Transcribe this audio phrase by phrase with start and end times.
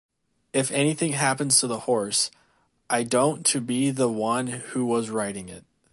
[0.51, 2.31] If anything happens to the horse,
[2.89, 5.63] I don’t to be the one who was riding it.